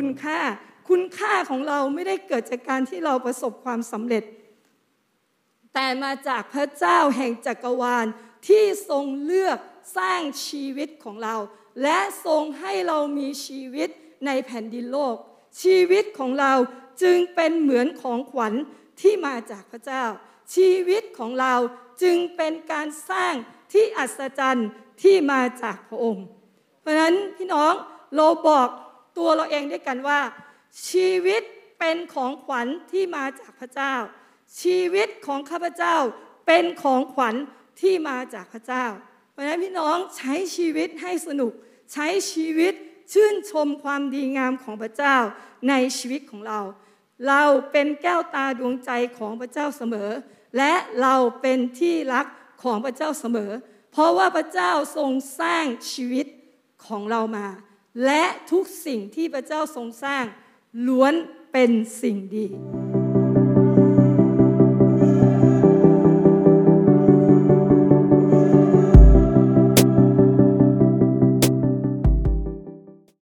[0.00, 0.40] ุณค่า
[0.88, 4.24] คุณค่าของเราไม่ได้เกิดจากการที่เราประสบความสำเร็จ
[5.74, 8.06] แต่มาจากพระเจ้าแห่งจักรวาล
[8.48, 9.58] ที่ทรงเลือก
[9.98, 11.36] สร้างชีวิตของเรา
[11.82, 13.88] และทรงให้เรามีชีวิต
[14.26, 15.16] ในแผ่นดินโลก
[15.62, 16.52] ชีวิตของเรา
[17.02, 18.54] จึงเป็นเหมือนของขวัญ
[19.00, 20.04] ที่มาจากพระเจ้า
[20.54, 21.54] ชีวิตของเรา
[22.02, 23.34] จึงเป็นการสร้าง
[23.72, 24.68] ที่อัศจรรย์
[25.02, 26.26] ที่มาจากพระองค์
[26.80, 27.72] เพราะฉะนั้นพี่น้อง
[28.16, 28.68] เราบอก
[29.16, 30.20] ตัวเราเองด้วยกันว่า
[30.90, 31.42] ชีวิต
[31.78, 33.94] เป็นของขวัญที่มาจากพระเจ้า
[34.62, 35.96] ชีวิตของข้าพเจ้า
[36.46, 37.34] เป็นของขวัญ
[37.80, 38.84] ที่มาจากพระเจ้า
[39.30, 41.52] เพราะฉะนั้นพี่น้องใช้ชีวิตให้สนุก
[41.92, 42.74] ใช้ชีวิต
[43.12, 45.16] ชื่นชมความดีงามของพระเจ้า
[45.68, 46.60] ในชีวิตของเรา
[47.28, 47.42] เรา
[47.72, 50.10] เป็นแก้วตาดวงใจของพระเจ้าเสมอ
[50.56, 50.72] และ
[51.02, 52.26] เราเป็นที่รัก
[52.62, 53.50] ของพระเจ้าเสมอ
[53.92, 56.26] เพราะว่าพระเจ้าทรงสร้างชีวิต
[56.86, 57.46] ของเรามา
[58.04, 60.24] และทุกสิ่งที่พระเจ้าทรงสร้าง
[60.88, 61.14] ล้วน
[61.52, 61.70] เป็น
[62.02, 62.46] สิ่งดี